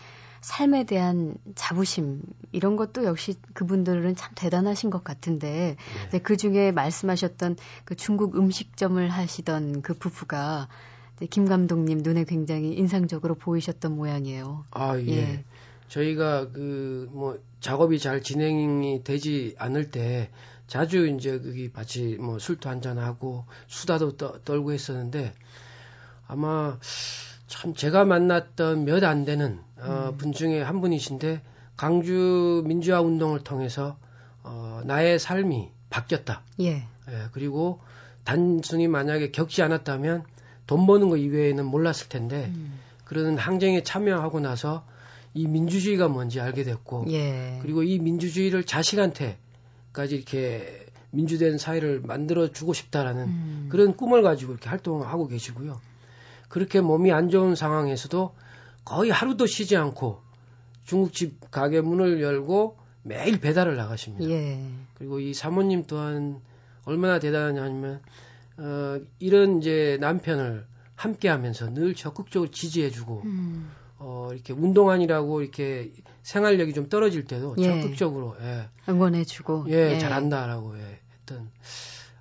삶에 0.44 0.84
대한 0.86 1.36
자부심 1.56 2.22
이런 2.52 2.76
것도 2.76 3.06
역시 3.06 3.36
그분들은 3.54 4.16
참 4.16 4.32
대단하신 4.36 4.90
것 4.90 5.04
같은데 5.04 5.78
네. 6.12 6.20
그 6.20 6.38
중에 6.38 6.72
말씀하셨던 6.72 7.58
그 7.86 7.96
중국 7.96 8.38
음식점을 8.38 9.10
하시던 9.10 9.82
그 9.82 9.94
부부가 9.94 10.68
김 11.30 11.48
감독님 11.48 12.00
눈에 12.00 12.26
굉장히 12.26 12.74
인상적으로 12.74 13.36
보이셨던 13.36 13.96
모양이에요. 13.96 14.66
아 14.72 15.00
예. 15.00 15.08
예. 15.08 15.44
저희가 15.88 16.52
그 16.52 17.08
뭐 17.12 17.40
작업이 17.64 17.98
잘 17.98 18.22
진행이 18.22 19.04
되지 19.06 19.56
않을 19.58 19.90
때 19.90 20.30
자주 20.68 21.08
이제 21.08 21.40
거기 21.40 21.72
같이 21.72 22.18
뭐 22.20 22.40
술도 22.40 22.70
한잔 22.70 22.98
하고 22.98 23.46
수다도 23.68 24.18
떠, 24.18 24.40
떨고 24.44 24.74
했었는데 24.74 25.34
아마 26.28 26.78
참 27.54 27.76
제가 27.76 28.04
만났던 28.04 28.84
몇 28.84 29.04
안 29.04 29.26
되는 29.26 29.60
어, 29.78 30.10
음. 30.12 30.18
분 30.18 30.34
중에 30.34 30.62
한 30.62 30.82
분이신데 30.82 31.42
강주 31.78 32.64
민주화 32.66 33.00
운동을 33.00 33.44
통해서 33.44 33.96
어, 34.42 34.82
나의 34.86 35.20
삶이 35.20 35.70
바뀌었다. 35.92 36.42
예. 36.62 36.70
예. 36.72 36.86
그리고 37.32 37.80
단순히 38.24 38.88
만약에 38.88 39.30
겪지 39.30 39.62
않았다면 39.62 40.24
돈 40.66 40.88
버는 40.88 41.10
거 41.10 41.18
이외에는 41.18 41.64
몰랐을 41.66 42.10
텐데 42.10 42.52
음. 42.56 42.80
그런 43.06 43.38
항쟁에 43.38 43.84
참여하고 43.84 44.40
나서 44.40 44.84
이 45.36 45.48
민주주의가 45.48 46.08
뭔지 46.08 46.42
알게 46.42 46.64
됐고 46.64 47.06
예. 47.10 47.60
그리고 47.62 47.84
이 47.84 48.00
민주주의를 48.00 48.64
자식한테까지 48.64 50.16
이렇게 50.16 50.88
민주된 51.12 51.60
사회를 51.60 52.02
만들어 52.02 52.52
주고 52.52 52.74
싶다라는 52.74 53.24
음. 53.26 53.68
그런 53.70 53.96
꿈을 53.96 54.24
가지고 54.24 54.54
이렇게 54.54 54.70
활동을 54.70 55.08
하고 55.08 55.28
계시고요. 55.28 55.80
그렇게 56.54 56.82
몸이 56.82 57.12
안 57.12 57.30
좋은 57.30 57.56
상황에서도 57.56 58.36
거의 58.86 59.10
하루도 59.10 59.48
쉬지 59.48 59.76
않고 59.76 60.22
중국집 60.84 61.50
가게 61.50 61.82
문을 61.82 62.22
열고 62.22 62.78
매일 63.02 63.40
배달을 63.40 63.76
나가십니다. 63.76 64.30
예. 64.30 64.64
그리고 64.94 65.20
이 65.20 65.34
사모님 65.34 65.86
또한 65.88 66.42
얼마나 66.86 67.18
대단하냐면 67.18 68.02
어, 68.58 69.00
이런 69.18 69.58
이제 69.58 69.98
남편을 70.00 70.68
함께하면서 70.94 71.74
늘 71.74 71.96
적극적으로 71.96 72.52
지지해주고 72.52 73.24
음. 73.26 73.72
어, 73.98 74.30
이렇게 74.32 74.54
운동한이라고 74.54 75.42
이렇게 75.42 75.92
생활력이 76.22 76.74
좀 76.74 76.88
떨어질 76.88 77.26
때도 77.26 77.56
예. 77.58 77.64
적극적으로 77.64 78.36
예. 78.42 78.70
응원해주고 78.88 79.66
예, 79.70 79.94
예. 79.94 79.98
잘한다라고 79.98 80.78
예, 80.78 81.00
했던 81.16 81.50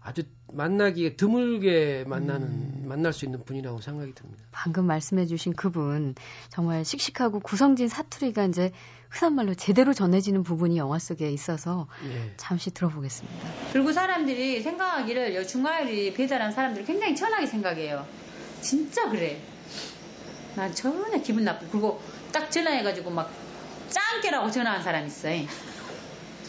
아주 0.01 0.23
만나기에 0.53 1.17
드물게 1.17 2.05
만나는 2.07 2.47
음. 2.47 2.85
만날 2.87 3.13
수 3.13 3.25
있는 3.25 3.43
분이라고 3.45 3.81
생각이 3.81 4.15
듭니다. 4.15 4.43
방금 4.51 4.87
말씀해주신 4.87 5.55
그분 5.55 6.15
정말 6.51 6.85
씩씩하고 6.85 7.41
구성진 7.41 7.89
사투리가 7.89 8.45
이제 8.45 8.71
흔한 9.09 9.35
말로 9.35 9.55
제대로 9.55 9.93
전해지는 9.93 10.43
부분이 10.43 10.77
영화 10.77 10.99
속에 10.99 11.31
있어서 11.31 11.87
예. 12.07 12.33
잠시 12.37 12.71
들어보겠습니다. 12.71 13.49
그리고 13.73 13.93
사람들이 13.93 14.63
생각하기를 14.63 15.47
중화요리 15.47 16.15
배달한 16.15 16.53
사람들이 16.53 16.85
굉장히 16.85 17.15
천하게 17.15 17.47
생각해요. 17.47 18.07
진짜 18.61 19.09
그래. 19.09 19.41
난 20.55 20.75
전혀 20.75 21.21
기분 21.23 21.45
나쁘고 21.45 21.71
그리고 21.71 22.03
딱 22.33 22.51
전화해가지고 22.51 23.11
막 23.11 23.31
짱깨라고 23.89 24.51
전화한 24.51 24.83
사람 24.83 25.07
있어요. 25.07 25.47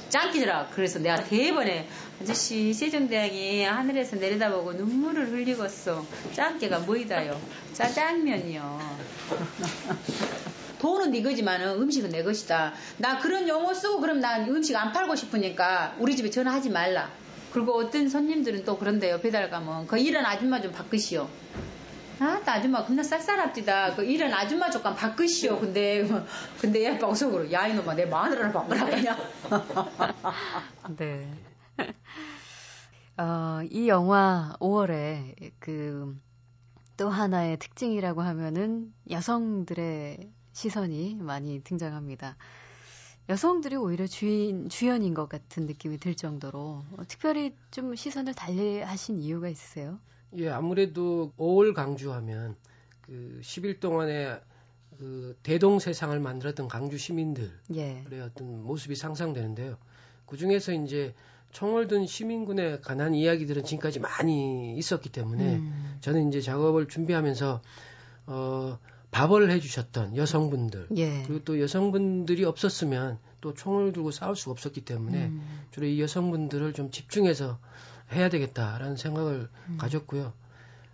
짱깨더라. 0.10 0.68
그래서 0.74 1.00
내가 1.00 1.24
대번에 1.24 1.88
아저씨 2.22 2.74
세종대왕이 2.74 3.64
하늘에서 3.64 4.16
내려다보고 4.16 4.74
눈물을 4.74 5.32
흘리겠어. 5.32 6.06
짱깨가 6.34 6.80
뭐이다요? 6.80 7.40
짜장면이요. 7.74 8.80
돈은 10.80 11.12
네 11.12 11.24
거지만은 11.24 11.82
음식은 11.82 12.10
내 12.10 12.24
것이다. 12.24 12.74
나 12.98 13.20
그런 13.20 13.48
용어 13.48 13.74
쓰고 13.74 14.02
그럼 14.02 14.20
난 14.20 14.50
음식 14.50 14.76
안 14.76 14.92
팔고 14.92 15.16
싶으니까 15.16 15.96
우리 15.98 16.16
집에 16.16 16.30
전화하지 16.30 16.70
말라. 16.70 17.10
그리고 17.54 17.78
어떤 17.78 18.10
손님들은 18.10 18.66
또 18.66 18.78
그런데요. 18.78 19.22
배달 19.22 19.50
가면 19.50 19.88
그 19.88 19.98
일은 19.98 20.26
아줌마 20.26 20.60
좀 20.60 20.72
바꾸시오. 20.72 21.30
아, 22.20 22.42
아줌마 22.46 22.86
겁나 22.86 23.04
쌀쌀합디다. 23.04 23.96
그 23.96 24.04
일은 24.04 24.34
아줌마 24.34 24.70
조금 24.70 24.96
바꾸시오. 24.96 25.60
근데 25.60 26.08
근데 26.60 26.84
얘 26.84 26.98
방송으로 26.98 27.52
야 27.52 27.68
이놈아 27.68 27.96
내 27.96 28.06
마누라를 28.06 28.52
바꾸라 28.52 28.86
그냥. 28.86 29.18
네. 30.98 31.28
어, 33.18 33.62
이 33.70 33.88
영화 33.88 34.56
5월에 34.60 35.52
그 35.60 36.20
또 36.98 37.10
하나의 37.10 37.58
특징이라고 37.58 38.22
하면은 38.22 38.94
여성들의 39.10 40.32
시선이 40.54 41.16
많이 41.16 41.64
등장합니다. 41.64 42.38
여성들이 43.30 43.78
오히려 43.78 44.06
주인, 44.06 44.70
주연인 44.70 45.14
것 45.14 45.28
같은 45.28 45.66
느낌이 45.66 45.98
들 45.98 46.16
정도로 46.16 46.84
어, 46.92 47.04
특별히 47.08 47.56
좀 47.72 47.96
시선을 47.96 48.36
달리 48.36 48.82
하신 48.82 49.20
이유가 49.20 49.50
있으세요? 49.50 50.00
예, 50.36 50.50
아무래도 50.50 51.32
5월 51.38 51.74
강주하면 51.74 52.58
그 53.02 53.40
10일 53.42 53.80
동안에 53.80 54.40
그 54.98 55.38
대동 55.42 55.80
세상을 55.80 56.18
만들었던 56.20 56.68
강주 56.68 56.98
시민들의 56.98 57.52
예. 57.76 58.06
어떤 58.22 58.64
모습이 58.64 58.96
상상되는데요. 58.96 59.78
그 60.26 60.38
중에서 60.38 60.74
이제 60.74 61.16
총을 61.54 61.88
든 61.88 62.06
시민군에 62.06 62.80
관한 62.80 63.14
이야기들은 63.14 63.64
지금까지 63.64 64.00
많이 64.00 64.76
있었기 64.76 65.10
때문에 65.10 65.56
음. 65.56 65.98
저는 66.02 66.28
이제 66.28 66.42
작업을 66.42 66.88
준비하면서 66.88 67.62
어 68.26 68.80
밥을 69.12 69.52
해주셨던 69.52 70.18
여성분들 70.18 70.88
예. 70.98 71.22
그리고 71.24 71.44
또 71.44 71.62
여성분들이 71.62 72.44
없었으면 72.46 73.20
또 73.42 73.54
총을 73.54 73.94
들고 73.94 74.10
싸울 74.10 74.36
수가 74.36 74.52
없었기 74.52 74.82
때문에 74.82 75.28
음. 75.28 75.62
주로 75.70 75.86
이 75.86 76.02
여성분들을 76.02 76.74
좀 76.74 76.90
집중해서 76.90 77.60
해야 78.12 78.30
되겠다라는 78.30 78.96
생각을 78.96 79.48
음. 79.70 79.78
가졌고요. 79.78 80.34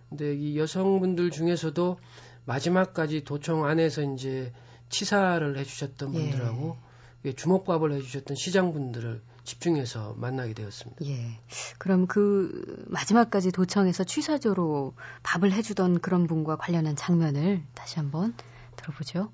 근데 0.10 0.36
이 0.36 0.58
여성분들 0.58 1.32
중에서도 1.32 1.98
마지막까지 2.46 3.24
도청 3.24 3.66
안에서 3.66 4.02
이제 4.02 4.52
치사를 4.90 5.58
해주셨던 5.58 6.16
예. 6.16 6.20
분들하고 6.20 6.89
주먹밥을 7.36 7.92
해주셨던 7.94 8.36
시장분들을 8.36 9.22
집중해서 9.44 10.14
만나게 10.18 10.54
되었습니다. 10.54 11.06
예. 11.06 11.40
그럼 11.78 12.08
그 12.08 12.86
마지막까지 12.88 13.52
도청에서 13.52 14.04
취사조로 14.04 14.94
밥을 15.24 15.52
해주던 15.52 16.02
그런 16.02 16.28
분과 16.28 16.58
관련한 16.58 16.96
장면을 16.96 17.64
다시 17.74 17.98
한번 17.98 18.36
들어보죠. 18.76 19.32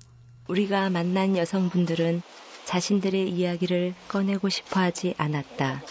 우리가 0.48 0.90
만난 0.90 1.36
여성분들은 1.36 2.22
자신들의 2.64 3.30
이야기를 3.30 3.94
꺼내고 4.08 4.48
싶어 4.48 4.80
하지 4.80 5.14
않았다. 5.18 5.82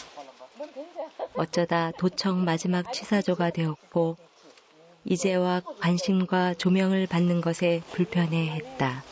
어쩌다 1.35 1.91
도청 1.91 2.43
마지막 2.43 2.91
취사조가 2.91 3.51
되었고, 3.51 4.17
이제와 5.05 5.61
관심과 5.79 6.55
조명을 6.55 7.07
받는 7.07 7.41
것에 7.41 7.81
불편해 7.91 8.49
했다. 8.49 9.03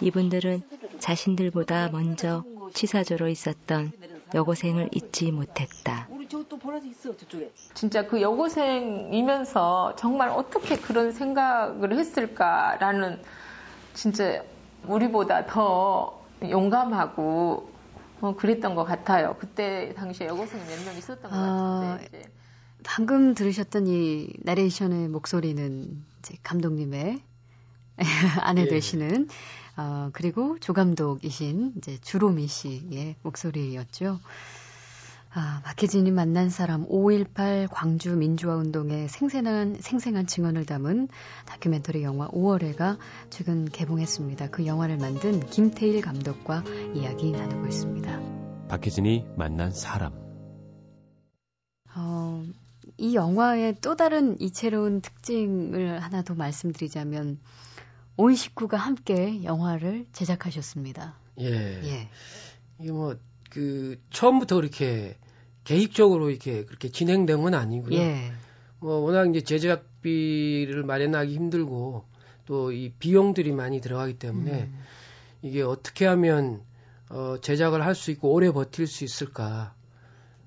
이분들은 0.00 0.62
자신들보다 1.02 1.88
먼저 1.88 2.44
치사조로 2.72 3.28
있었던 3.28 3.92
여고생을 4.34 4.88
잊지 4.92 5.32
못했다. 5.32 6.08
진짜 7.74 8.06
그 8.06 8.22
여고생이면서 8.22 9.96
정말 9.96 10.28
어떻게 10.30 10.76
그런 10.76 11.12
생각을 11.12 11.98
했을까라는 11.98 13.20
진짜 13.94 14.42
우리보다 14.86 15.46
더 15.46 16.24
용감하고 16.42 17.70
어, 18.20 18.36
그랬던 18.36 18.76
것 18.76 18.84
같아요. 18.84 19.36
그때 19.40 19.92
당시에 19.94 20.28
여고생 20.28 20.60
몇명 20.60 20.96
있었던 20.96 21.22
것 21.22 21.36
아, 21.36 21.98
같은데. 21.98 22.06
이제. 22.06 22.32
방금 22.84 23.34
들으셨던 23.34 23.88
이 23.88 24.32
나레이션의 24.44 25.08
목소리는 25.08 26.04
이제 26.20 26.36
감독님의 26.44 27.20
아내 28.40 28.62
예. 28.62 28.68
되시는 28.68 29.28
어, 29.76 30.10
그리고 30.12 30.58
조감독이신 30.58 31.74
이제 31.76 31.98
주로미 32.00 32.46
씨의 32.46 33.16
목소리였죠. 33.22 34.20
아, 35.34 35.62
박혜진이 35.64 36.10
만난 36.10 36.50
사람 36.50 36.86
5.18 36.86 37.68
광주 37.70 38.14
민주화 38.14 38.56
운동의 38.56 39.08
생생한, 39.08 39.78
생생한 39.80 40.26
증언을 40.26 40.66
담은 40.66 41.08
다큐멘터리 41.46 42.02
영화 42.02 42.28
5월에가 42.28 42.98
최근 43.30 43.64
개봉했습니다. 43.64 44.50
그 44.50 44.66
영화를 44.66 44.98
만든 44.98 45.40
김태일 45.40 46.02
감독과 46.02 46.64
이야기 46.94 47.30
나누고 47.30 47.66
있습니다. 47.66 48.20
박혜진이 48.68 49.24
만난 49.36 49.70
사람. 49.70 50.12
어, 51.96 52.44
이 52.98 53.14
영화의 53.14 53.76
또 53.80 53.96
다른 53.96 54.38
이채로운 54.38 55.00
특징을 55.00 56.02
하나 56.02 56.22
더 56.22 56.34
말씀드리자면 56.34 57.38
온 58.16 58.34
식구가 58.34 58.76
함께 58.76 59.42
영화를 59.44 60.06
제작하셨습니다. 60.12 61.14
예. 61.40 61.46
예. 61.46 62.08
이게 62.78 62.92
뭐, 62.92 63.16
그, 63.50 63.98
처음부터 64.10 64.56
그렇게 64.56 65.16
계획적으로 65.64 66.30
이렇게 66.30 66.64
그렇게 66.64 66.88
진행된 66.90 67.42
건 67.42 67.54
아니고요. 67.54 67.98
예. 67.98 68.32
뭐, 68.80 68.96
워낙 68.96 69.30
이제 69.30 69.40
제작비를 69.40 70.82
마련하기 70.84 71.34
힘들고 71.34 72.04
또 72.46 72.72
이 72.72 72.90
비용들이 72.98 73.52
많이 73.52 73.80
들어가기 73.80 74.18
때문에 74.18 74.64
음. 74.64 74.78
이게 75.42 75.62
어떻게 75.62 76.06
하면 76.06 76.60
어, 77.08 77.36
제작을 77.40 77.84
할 77.84 77.94
수 77.94 78.10
있고 78.10 78.32
오래 78.32 78.50
버틸 78.50 78.86
수 78.86 79.04
있을까. 79.04 79.74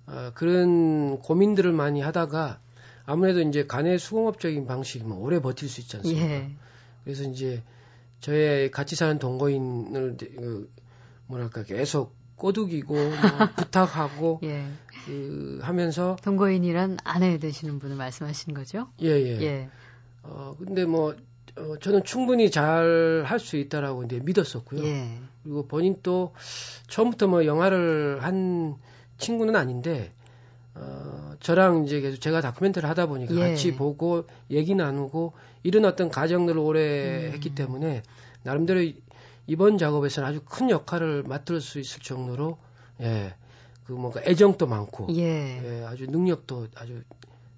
어, 0.07 0.31
그런 0.35 1.19
고민들을 1.19 1.71
많이 1.71 2.01
하다가 2.01 2.59
아무래도 3.05 3.41
이제 3.41 3.65
간의 3.65 3.97
수공업적인 3.99 4.65
방식이면 4.67 5.17
오래 5.17 5.39
버틸 5.39 5.69
수 5.69 5.81
있지 5.81 5.97
않습니까? 5.97 6.25
예. 6.25 6.51
그래서 7.05 7.23
이제 7.23 7.63
저의 8.19 8.71
같이 8.71 8.95
사는 8.97 9.17
동거인을 9.19 10.17
그 10.17 10.69
뭐랄까 11.27 11.63
계속 11.63 12.13
꼬드기고 12.35 12.93
뭐 12.93 13.11
부탁하고 13.55 14.41
예. 14.43 14.65
그 15.05 15.59
하면서 15.61 16.17
동거인이란 16.23 16.97
아내 17.03 17.37
되시는 17.37 17.79
분을 17.79 17.95
말씀하시는 17.95 18.53
거죠? 18.55 18.87
예예. 19.01 19.37
예. 19.37 19.41
예. 19.41 19.69
어 20.23 20.55
근데 20.57 20.85
뭐 20.85 21.15
어, 21.57 21.77
저는 21.79 22.03
충분히 22.03 22.51
잘 22.51 23.23
할 23.25 23.39
수 23.39 23.55
있다라고 23.57 24.03
이제 24.03 24.19
믿었었고요. 24.23 24.83
예. 24.83 25.19
그리고 25.43 25.67
본인 25.67 25.97
또 26.03 26.33
처음부터 26.87 27.27
뭐 27.27 27.45
영화를 27.45 28.23
한 28.23 28.75
친구는 29.19 29.55
아닌데 29.55 30.11
어, 30.73 31.35
저랑 31.39 31.85
이제 31.85 32.01
계속 32.01 32.19
제가 32.19 32.41
다큐멘터리를 32.41 32.89
하다 32.89 33.05
보니까 33.05 33.35
예. 33.35 33.39
같이 33.39 33.75
보고 33.75 34.25
얘기 34.49 34.75
나누고 34.75 35.33
이런 35.65 35.83
어떤 35.85 36.09
과정들을 36.09 36.59
오래 36.59 37.27
음. 37.27 37.33
했기 37.33 37.55
때문에 37.55 38.03
나름대로 38.43 38.87
이번 39.47 39.79
작업에서는 39.79 40.29
아주 40.29 40.41
큰 40.45 40.69
역할을 40.69 41.23
맡을 41.23 41.59
수 41.59 41.79
있을 41.79 42.01
정도로 42.01 42.59
예. 43.01 43.33
그 43.85 43.93
뭔가 43.93 44.21
애정도 44.23 44.67
많고 44.67 45.07
예. 45.15 45.81
예 45.81 45.85
아주 45.85 46.05
능력도 46.05 46.67
아주 46.75 47.01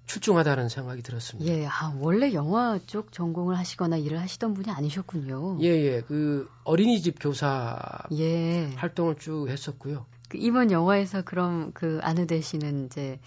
출중하다는 0.06 0.70
생각이 0.70 1.02
들었습니다. 1.02 1.52
예, 1.52 1.66
아, 1.66 1.94
원래 2.00 2.32
영화 2.32 2.78
쪽 2.86 3.12
전공을 3.12 3.58
하시거나 3.58 3.98
일을 3.98 4.18
하시던 4.18 4.54
분이 4.54 4.70
아니셨군요. 4.70 5.58
예, 5.60 5.66
예. 5.66 6.00
그 6.00 6.48
어린이집 6.64 7.16
교사 7.20 7.78
예. 8.12 8.70
활동을 8.76 9.16
쭉 9.16 9.48
했었고요. 9.50 10.06
그 10.30 10.38
이번 10.38 10.70
영화에서 10.70 11.20
그럼 11.22 11.72
그 11.74 12.00
아내 12.02 12.26
되시는 12.26 12.86
이제 12.86 13.18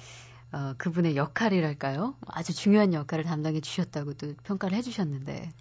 어, 0.51 0.73
그분의 0.77 1.15
역할이랄까요? 1.15 2.15
아주 2.27 2.53
중요한 2.53 2.93
역할을 2.93 3.23
담당해 3.23 3.61
주셨다고도 3.61 4.35
평가를 4.43 4.77
해 4.77 4.81
주셨는데. 4.81 5.51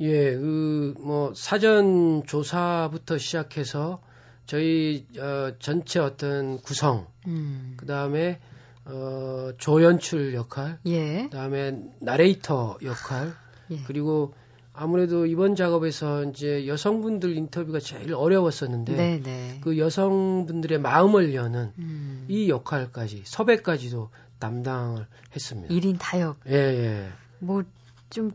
예, 0.00 0.34
그, 0.34 0.94
뭐, 1.00 1.32
사전 1.34 2.24
조사부터 2.24 3.18
시작해서 3.18 4.00
저희, 4.46 5.06
어, 5.18 5.52
전체 5.58 6.00
어떤 6.00 6.58
구성, 6.58 7.06
음. 7.26 7.74
그 7.76 7.84
다음에, 7.84 8.40
어, 8.86 9.50
조연출 9.58 10.34
역할, 10.34 10.78
예. 10.86 11.24
그 11.24 11.30
다음에 11.30 11.82
나레이터 12.00 12.78
역할, 12.82 13.34
예. 13.70 13.82
그리고 13.86 14.32
아무래도 14.80 15.26
이번 15.26 15.56
작업에서 15.56 16.24
이제 16.26 16.68
여성분들 16.68 17.36
인터뷰가 17.36 17.80
제일 17.80 18.14
어려웠었는데 18.14 18.94
네네. 18.94 19.22
네. 19.22 19.58
그 19.60 19.76
여성분들의 19.76 20.78
마음을 20.78 21.34
여는 21.34 21.72
음. 21.78 22.24
이 22.28 22.48
역할까지 22.48 23.22
섭외까지도 23.24 24.10
담당을 24.38 25.06
했습니다. 25.34 25.74
1인 25.74 25.96
타협. 25.98 26.38
예, 26.48 26.54
예. 26.54 27.12
뭐 27.40 27.62
좀 28.10 28.32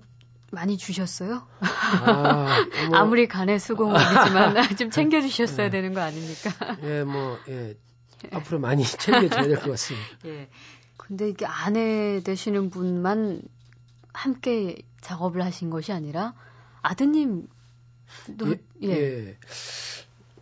많이 0.52 0.78
주셨어요? 0.78 1.48
아, 1.60 2.58
뭐, 2.90 2.98
아무리 2.98 3.28
간의 3.28 3.60
수공업이지만 3.60 4.56
좀 4.78 4.90
챙겨 4.92 5.20
주셨어야 5.22 5.68
예. 5.68 5.70
되는 5.70 5.94
거 5.94 6.02
아닙니까? 6.02 6.52
예, 6.84 7.04
뭐 7.04 7.40
예. 7.50 7.76
앞으로 8.32 8.60
많이 8.60 8.84
챙겨 8.84 9.28
줘야 9.30 9.48
될 9.48 9.56
것 9.60 9.72
같습니다. 9.72 10.08
예. 10.26 10.50
근데 10.98 11.30
이게 11.30 11.46
아내 11.46 12.22
되시는 12.24 12.70
분만 12.70 13.42
함께 14.14 14.78
작업을 15.02 15.44
하신 15.44 15.70
것이 15.70 15.92
아니라 15.92 16.34
아드님 16.82 17.48
도 18.38 18.52
예, 18.84 18.88
예. 18.88 18.90
예. 18.92 19.38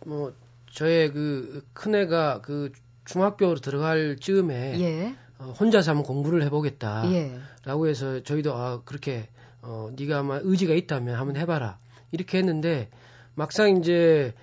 뭐 0.04 0.34
저의 0.70 1.10
그 1.12 1.66
큰애가 1.72 2.42
그 2.42 2.70
중학교로 3.06 3.60
들어갈 3.60 4.16
즈음에 4.20 4.78
예. 4.78 5.16
어, 5.42 5.54
혼자서 5.58 5.90
한번 5.90 6.04
공부를 6.04 6.42
해보겠다라고 6.44 7.86
예. 7.86 7.90
해서 7.90 8.22
저희도 8.22 8.54
아 8.54 8.82
그렇게 8.84 9.28
어 9.60 9.90
네가 9.96 10.20
아마 10.20 10.40
의지가 10.42 10.74
있다면 10.74 11.16
한번 11.16 11.36
해봐라 11.36 11.78
이렇게 12.10 12.38
했는데 12.38 12.88
막상 13.34 13.76
이제 13.76 14.34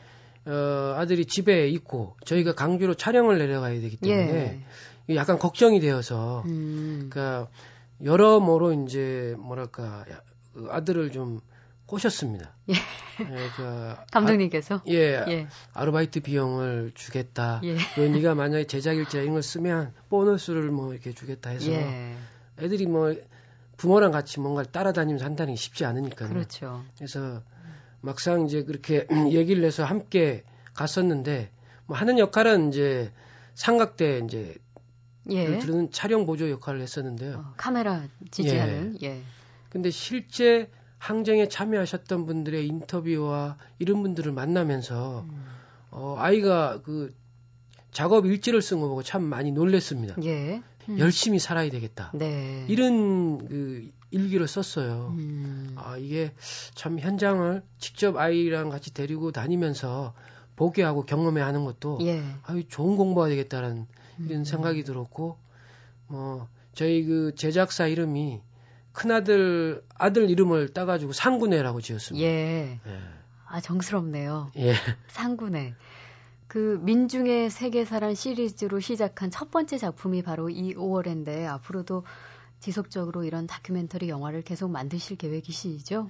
어 0.45 0.95
아들이 0.97 1.25
집에 1.25 1.67
있고 1.69 2.15
저희가 2.25 2.55
강주로 2.55 2.93
촬영을 2.93 3.37
내려가야 3.37 3.79
되기 3.81 3.97
때문에 3.97 4.61
예. 5.09 5.15
약간 5.15 5.39
걱정이 5.39 5.79
되어서 5.79 6.43
음. 6.45 7.09
그러니까 7.09 7.49
여러모로 8.03 8.73
이제 8.83 9.35
뭐랄까 9.39 10.05
그 10.53 10.67
아들을 10.69 11.11
좀 11.11 11.41
꼬셨습니다. 11.89 12.53
예. 12.69 12.73
예그 13.19 13.95
감독님께서 14.13 14.75
아, 14.75 14.83
예, 14.87 15.25
예, 15.27 15.47
아르바이트 15.73 16.21
비용을 16.21 16.91
주겠다. 16.93 17.61
예. 17.63 17.77
그 17.95 18.01
네가 18.01 18.35
만약에 18.35 18.65
제작일자 18.65 19.19
이런 19.19 19.33
걸 19.33 19.41
쓰면 19.43 19.93
보너스를 20.09 20.69
뭐 20.69 20.93
이렇게 20.93 21.13
주겠다 21.13 21.49
해서 21.49 21.71
예. 21.71 22.15
애들이 22.59 22.85
뭐 22.85 23.15
부모랑 23.77 24.11
같이 24.11 24.39
뭔가를 24.39 24.71
따라다니면서 24.71 25.25
한다는 25.25 25.53
게 25.55 25.59
쉽지 25.59 25.85
않으니까요. 25.85 26.29
그렇죠. 26.29 26.83
그래서 26.95 27.41
막상 28.01 28.45
이제 28.45 28.63
그렇게 28.63 29.07
얘기를 29.31 29.63
해서 29.63 29.83
함께 29.83 30.43
갔었는데 30.75 31.49
뭐 31.87 31.97
하는 31.97 32.19
역할은 32.19 32.69
이제 32.69 33.11
삼각대 33.55 34.21
이제 34.25 34.55
예. 35.31 35.57
들은 35.57 35.91
촬영 35.91 36.27
보조 36.27 36.49
역할을 36.51 36.81
했었는데요. 36.81 37.37
어, 37.37 37.53
카메라 37.57 38.03
지지하는. 38.29 38.97
예. 39.01 39.07
예. 39.07 39.21
근데 39.69 39.89
실제 39.89 40.69
항쟁에 40.99 41.47
참여하셨던 41.47 42.25
분들의 42.25 42.67
인터뷰와 42.67 43.57
이런 43.79 44.01
분들을 44.03 44.31
만나면서 44.31 45.25
음. 45.27 45.45
어, 45.91 46.15
아이가 46.17 46.81
그 46.83 47.13
작업 47.91 48.25
일지를 48.25 48.61
쓴 48.61 48.79
거 48.79 48.87
보고 48.87 49.01
참 49.01 49.23
많이 49.23 49.51
놀랬습니다. 49.51 50.15
예. 50.23 50.61
음. 50.89 50.99
열심히 50.99 51.39
살아야 51.39 51.69
되겠다. 51.71 52.11
네. 52.13 52.65
이런 52.67 53.47
그 53.47 53.89
일기를 54.11 54.47
썼어요. 54.47 55.15
음. 55.17 55.73
아, 55.75 55.97
이게 55.97 56.33
참 56.75 56.99
현장을 56.99 57.63
직접 57.79 58.17
아이랑 58.17 58.69
같이 58.69 58.93
데리고 58.93 59.31
다니면서 59.31 60.13
보게 60.55 60.83
하고 60.83 61.05
경험해 61.05 61.41
하는 61.41 61.63
것도 61.63 61.99
예. 62.01 62.21
아유, 62.43 62.67
좋은 62.67 62.97
공부가 62.97 63.29
되겠다라는 63.29 63.87
이런 64.25 64.39
음. 64.39 64.43
생각이 64.43 64.83
들었고 64.83 65.37
뭐 66.07 66.47
저희 66.73 67.05
그 67.05 67.33
제작사 67.35 67.87
이름이 67.87 68.41
큰아들 68.93 69.83
아들 69.95 70.29
이름을 70.29 70.69
따가지고 70.69 71.13
상군회라고 71.13 71.81
지었습니다. 71.81 72.25
예. 72.25 72.79
예. 72.85 72.99
아 73.47 73.61
정스럽네요. 73.61 74.51
예. 74.57 74.73
상군회. 75.07 75.73
그 76.47 76.79
민중의 76.81 77.51
세계사란 77.51 78.15
시리즈로 78.15 78.79
시작한 78.79 79.29
첫 79.29 79.51
번째 79.51 79.77
작품이 79.77 80.23
바로 80.23 80.49
이 80.49 80.73
5월인데 80.73 81.45
앞으로도 81.45 82.03
지속적으로 82.59 83.23
이런 83.23 83.47
다큐멘터리 83.47 84.09
영화를 84.09 84.41
계속 84.41 84.69
만드실 84.71 85.17
계획이시죠? 85.17 86.09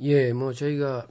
예, 0.00 0.32
뭐 0.32 0.52
저희가 0.52 1.06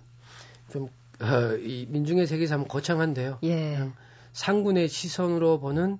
좀 0.72 0.88
어, 1.20 1.56
이 1.58 1.86
민중의 1.90 2.26
세계사 2.26 2.56
는 2.58 2.68
거창한데요. 2.68 3.40
예. 3.44 3.90
상군의 4.32 4.88
시선으로 4.88 5.60
보는 5.60 6.00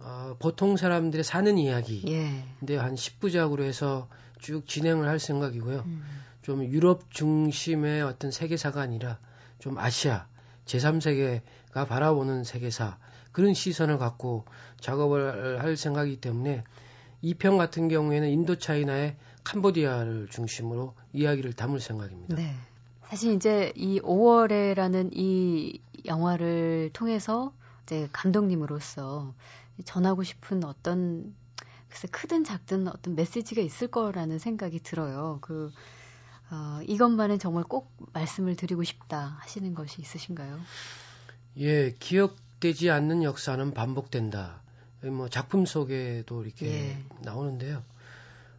어, 0.00 0.36
보통 0.38 0.76
사람들의 0.76 1.24
사는 1.24 1.56
이야기. 1.56 2.02
예. 2.08 2.44
근데 2.58 2.76
한 2.76 2.94
10부작으로 2.94 3.62
해서 3.62 4.08
쭉 4.40 4.66
진행을 4.66 5.08
할 5.08 5.18
생각이고요. 5.18 5.80
음. 5.86 6.04
좀 6.42 6.64
유럽 6.64 7.10
중심의 7.10 8.02
어떤 8.02 8.30
세계사가 8.30 8.80
아니라 8.80 9.18
좀 9.58 9.78
아시아, 9.78 10.26
제3세계가 10.66 11.88
바라보는 11.88 12.44
세계사, 12.44 12.98
그런 13.32 13.54
시선을 13.54 13.98
갖고 13.98 14.44
작업을 14.80 15.62
할 15.62 15.76
생각이기 15.76 16.20
때문에 16.20 16.64
이 17.22 17.34
편 17.34 17.56
같은 17.56 17.88
경우에는 17.88 18.28
인도 18.28 18.56
차이나의 18.56 19.16
캄보디아를 19.44 20.28
중심으로 20.30 20.94
이야기를 21.12 21.52
담을 21.54 21.80
생각입니다. 21.80 22.36
네. 22.36 22.54
사실 23.08 23.34
이제 23.34 23.72
이 23.76 24.00
5월에라는 24.00 25.10
이 25.12 25.80
영화를 26.04 26.90
통해서 26.92 27.52
이제 27.84 28.08
감독님으로서 28.12 29.34
전하고 29.84 30.22
싶은 30.24 30.64
어떤 30.64 31.34
글쎄 31.96 32.08
크든 32.08 32.44
작든 32.44 32.88
어떤 32.88 33.14
메시지가 33.14 33.62
있을 33.62 33.88
거라는 33.88 34.38
생각이 34.38 34.80
들어요. 34.80 35.38
그 35.40 35.72
어, 36.50 36.80
이것만은 36.86 37.38
정말 37.38 37.64
꼭 37.64 37.90
말씀을 38.12 38.54
드리고 38.54 38.84
싶다 38.84 39.38
하시는 39.40 39.74
것이 39.74 40.02
있으신가요? 40.02 40.60
예, 41.56 41.94
기억되지 41.98 42.90
않는 42.90 43.22
역사는 43.22 43.72
반복된다. 43.72 44.60
뭐 45.04 45.30
작품 45.30 45.64
속에도 45.64 46.44
이렇게 46.44 46.66
예. 46.66 47.04
나오는데요. 47.22 47.82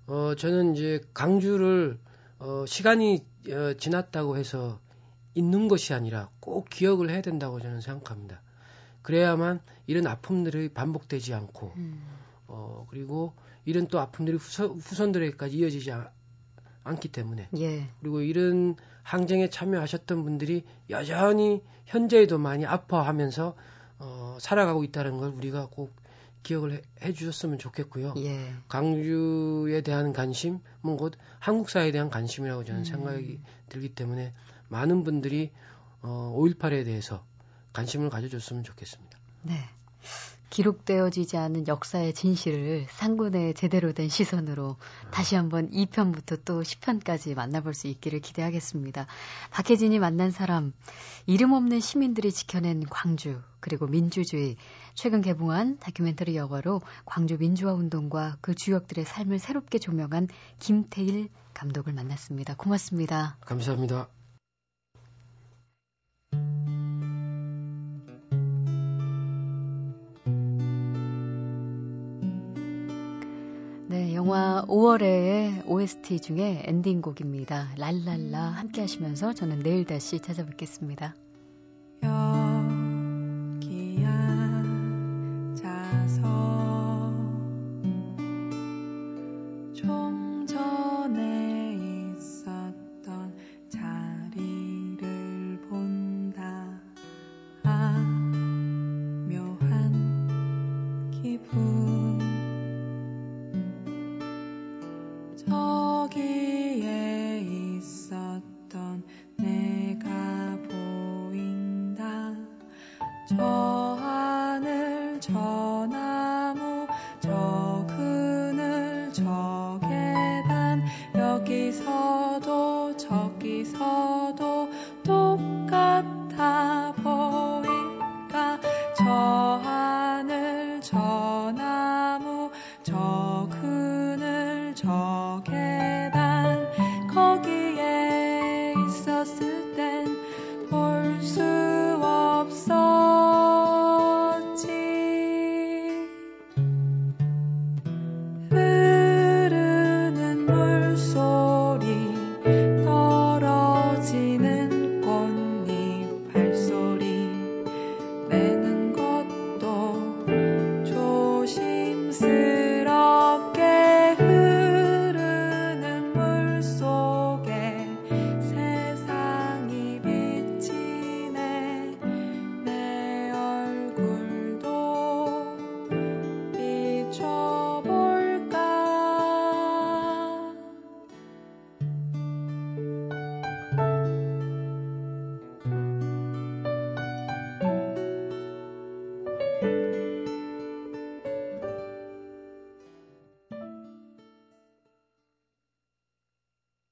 어, 0.07 0.33
저는 0.35 0.73
이제 0.73 1.01
강주를 1.13 1.99
어, 2.39 2.65
시간이 2.65 3.23
어, 3.51 3.73
지났다고 3.75 4.37
해서 4.37 4.79
있는 5.35 5.67
것이 5.67 5.93
아니라 5.93 6.31
꼭 6.39 6.69
기억을 6.71 7.11
해야 7.11 7.21
된다고 7.21 7.59
저는 7.59 7.81
생각합니다. 7.81 8.41
그래야만 9.03 9.61
이런 9.85 10.07
아픔들이 10.07 10.69
반복되지 10.69 11.35
않고 11.35 11.73
음. 11.77 12.16
어 12.47 12.85
그리고 12.89 13.33
이런 13.65 13.87
또 13.87 13.99
아픔들이 13.99 14.37
후선, 14.37 14.79
후손 14.79 15.11
들에게까지 15.11 15.57
이어지지 15.57 15.91
않, 15.91 16.09
않기 16.83 17.09
때문에 17.09 17.49
예. 17.57 17.89
그리고 17.99 18.21
이런 18.21 18.75
항쟁에 19.03 19.49
참여하셨던 19.49 20.23
분들이 20.23 20.63
여전히 20.89 21.63
현재에도 21.85 22.37
많이 22.37 22.65
아파하면서 22.65 23.55
어, 23.99 24.37
살아가고 24.39 24.83
있다는 24.83 25.17
걸 25.17 25.29
우리가 25.29 25.67
꼭 25.71 25.95
기억을 26.43 26.73
해, 26.73 26.81
해 27.01 27.13
주셨으면 27.13 27.57
좋겠고요. 27.57 28.13
예. 28.17 28.53
강주에 28.69 29.81
대한 29.81 30.13
관심은 30.13 30.61
곧 30.97 31.15
한국 31.39 31.69
사회에 31.69 31.91
대한 31.91 32.09
관심이라고 32.09 32.63
저는 32.63 32.81
음. 32.81 32.85
생각이 32.85 33.41
들기 33.69 33.89
때문에 33.89 34.33
많은 34.69 35.03
분들이 35.03 35.51
어, 36.01 36.33
5.18에 36.37 36.85
대해서 36.85 37.25
관심을 37.73 38.09
가져줬으면 38.09 38.63
좋겠습니다. 38.63 39.17
네. 39.43 39.55
기록되어지지 40.49 41.37
않은 41.37 41.67
역사의 41.67 42.13
진실을 42.13 42.87
상군의 42.89 43.53
제대로 43.53 43.91
된 43.93 44.09
시선으로 44.09 44.77
다시 45.11 45.35
한번 45.35 45.69
2편부터 45.71 46.39
또 46.45 46.61
10편까지 46.61 47.35
만나볼 47.35 47.73
수 47.73 47.87
있기를 47.87 48.19
기대하겠습니다. 48.21 49.07
박혜진이 49.51 49.99
만난 49.99 50.31
사람, 50.31 50.73
이름 51.25 51.53
없는 51.53 51.79
시민들이 51.79 52.31
지켜낸 52.31 52.85
광주, 52.89 53.41
그리고 53.59 53.87
민주주의, 53.87 54.55
최근 54.93 55.21
개봉한 55.21 55.79
다큐멘터리 55.79 56.35
영화로 56.35 56.81
광주 57.05 57.37
민주화 57.37 57.73
운동과 57.73 58.37
그 58.41 58.55
주역들의 58.55 59.05
삶을 59.05 59.39
새롭게 59.39 59.79
조명한 59.79 60.27
김태일 60.59 61.29
감독을 61.53 61.93
만났습니다. 61.93 62.55
고맙습니다. 62.55 63.37
감사합니다. 63.41 64.16
영화 74.17 74.65
5월의 74.67 75.67
OST 75.67 76.19
중에 76.21 76.63
엔딩곡입니다. 76.65 77.67
랄랄라 77.77 78.39
함께 78.39 78.81
하시면서 78.81 79.31
저는 79.33 79.59
내일 79.59 79.85
다시 79.85 80.19
찾아뵙겠습니다. 80.19 81.13